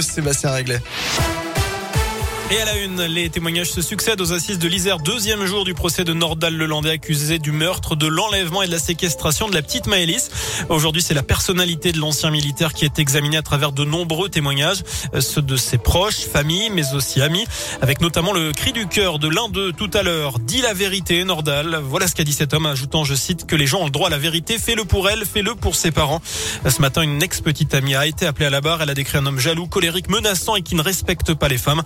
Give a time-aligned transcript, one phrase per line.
[0.00, 0.80] Sébastien Réglet.
[2.52, 4.98] Et à la une, les témoignages se succèdent aux assises de l'Isère.
[4.98, 8.78] Deuxième jour du procès de Nordal Lelandais accusé du meurtre, de l'enlèvement et de la
[8.78, 10.30] séquestration de la petite Maëlys.
[10.68, 14.82] Aujourd'hui, c'est la personnalité de l'ancien militaire qui est examinée à travers de nombreux témoignages,
[15.14, 17.46] euh, ceux de ses proches, familles, mais aussi amis,
[17.80, 20.38] avec notamment le cri du cœur de l'un d'eux tout à l'heure.
[20.38, 21.80] Dis la vérité, Nordal.
[21.82, 24.08] Voilà ce qu'a dit cet homme, ajoutant, je cite, que les gens ont le droit
[24.08, 24.58] à la vérité.
[24.58, 26.20] Fais-le pour elle, fais-le pour ses parents.
[26.68, 28.82] Ce matin, une ex-petite amie a été appelée à la barre.
[28.82, 31.82] Elle a décrit un homme jaloux, colérique, menaçant et qui ne respecte pas les femmes.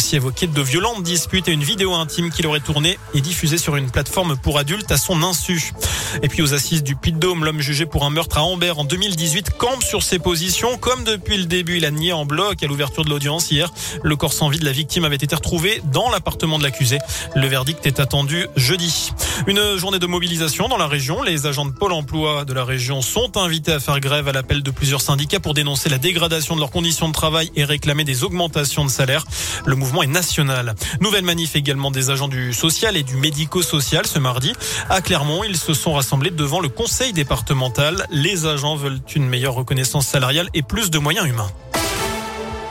[0.00, 3.76] Aussi évoqué de violentes disputes et une vidéo intime qu'il aurait tournée et diffusée sur
[3.76, 5.74] une plateforme pour adultes à son insu.
[6.22, 9.50] Et puis aux assises du Puy-de-Dôme, l'homme jugé pour un meurtre à Amber en 2018
[9.58, 10.78] campe sur ses positions.
[10.78, 13.70] Comme depuis le début, il a nié en bloc à l'ouverture de l'audience hier.
[14.02, 16.96] Le corps sans vie de la victime avait été retrouvé dans l'appartement de l'accusé.
[17.36, 19.12] Le verdict est attendu jeudi.
[19.46, 21.22] Une journée de mobilisation dans la région.
[21.22, 24.62] Les agents de Pôle emploi de la région sont invités à faire grève à l'appel
[24.62, 28.22] de plusieurs syndicats pour dénoncer la dégradation de leurs conditions de travail et réclamer des
[28.22, 29.24] augmentations de salaire.
[29.64, 30.74] Le mouvement est national.
[31.00, 34.52] Nouvelle manif également des agents du social et du médico-social ce mardi.
[34.90, 38.06] À Clermont, ils se sont rassemblés devant le conseil départemental.
[38.10, 41.50] Les agents veulent une meilleure reconnaissance salariale et plus de moyens humains.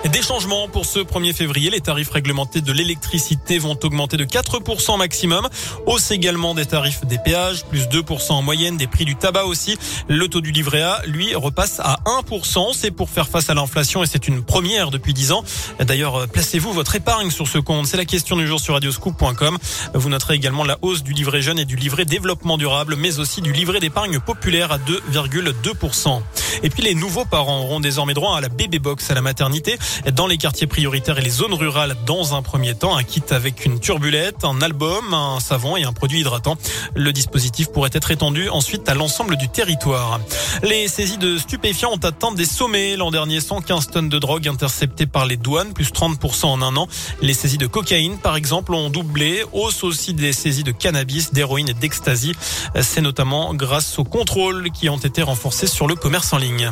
[0.06, 1.70] Des changements pour ce 1er février.
[1.70, 5.48] Les tarifs réglementés de l'électricité vont augmenter de 4% maximum.
[5.86, 9.78] Hausse également des tarifs des péages, plus 2% en moyenne, des prix du tabac aussi.
[10.08, 12.74] Le taux du livret A, lui, repasse à 1%.
[12.74, 15.44] C'est pour faire face à l'inflation et c'est une première depuis 10 ans.
[15.82, 17.86] D'ailleurs, placez-vous votre épargne sur ce compte.
[17.86, 19.58] C'est la question du jour sur radioscoop.com.
[19.94, 23.42] Vous noterez également la hausse du livret jeune et du livret développement durable, mais aussi
[23.42, 26.22] du livret d'épargne populaire à 2,2%.
[26.64, 29.78] Et puis les nouveaux parents auront désormais droit à la bébé box à la maternité
[30.14, 32.96] dans les quartiers prioritaires et les zones rurales dans un premier temps.
[32.96, 36.58] Un kit avec une turbulette, un album, un savon et un produit hydratant.
[36.96, 40.20] Le dispositif pourrait être étendu ensuite à l'ensemble du territoire.
[40.64, 42.96] Les saisies de stupéfiants ont atteint des sommets.
[42.96, 46.88] L'an dernier, 115 tonnes de drogue interceptées par les douanes, plus 30% en un an.
[47.22, 49.44] Les saisies de cocaïne, par exemple, ont doublé.
[49.54, 52.34] Hausse aussi des saisies de cannabis, d'héroïne et d'ecstasy.
[52.82, 56.72] C'est notamment grâce aux contrôles qui ont été renforcés sur le commerce en ligne.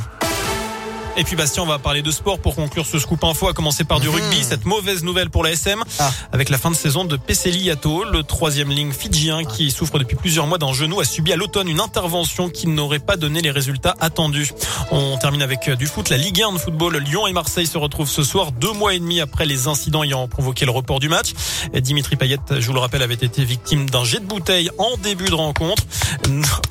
[1.20, 3.84] Et puis Bastien, on va parler de sport pour conclure ce scoop info, à commencer
[3.84, 4.44] par du rugby.
[4.44, 6.12] Cette mauvaise nouvelle pour la SM, ah.
[6.32, 10.16] avec la fin de saison de Peseli Yato, le troisième ligne fidjien qui souffre depuis
[10.16, 13.50] plusieurs mois d'un genou, a subi à l'automne une intervention qui n'aurait pas donné les
[13.50, 14.52] résultats attendus.
[14.92, 16.10] On termine avec du foot.
[16.10, 19.00] La Ligue 1 de football, Lyon et Marseille se retrouvent ce soir, deux mois et
[19.00, 21.32] demi après les incidents ayant provoqué le report du match.
[21.74, 25.30] Dimitri Payet, je vous le rappelle, avait été victime d'un jet de bouteille en début
[25.30, 25.82] de rencontre.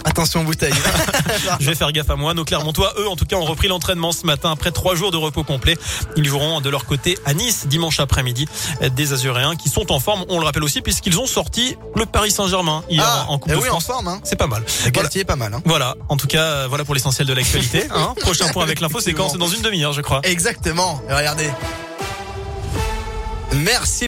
[0.04, 0.72] Attention bouteille.
[1.60, 2.32] je vais faire gaffe à moi.
[2.32, 5.16] Nos Clermontois, eux, en tout cas, ont repris l'entraînement ce matin après trois jours de
[5.16, 5.76] repos complet.
[6.16, 8.46] Ils joueront de leur côté à Nice dimanche après-midi.
[8.94, 12.30] Des Azuréens qui sont en forme, on le rappelle aussi, puisqu'ils ont sorti le Paris
[12.30, 13.88] Saint-Germain hier ah, en Coupe eh de oui, France.
[13.88, 14.20] En forme, hein.
[14.24, 14.64] C'est pas mal.
[14.84, 15.54] Le quartier est pas mal.
[15.54, 15.62] Hein.
[15.64, 15.94] Voilà.
[16.08, 17.84] En tout cas, voilà pour l'essentiel de l'actualité.
[17.96, 18.14] Hein.
[18.20, 19.30] Prochain point avec l'info, c'est quand?
[19.30, 20.20] C'est dans une demi-heure, je crois.
[20.24, 21.00] Exactement.
[21.08, 21.50] Regardez.
[23.54, 24.04] Merci.